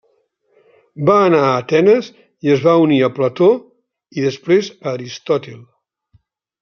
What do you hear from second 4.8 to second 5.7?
a Aristòtil.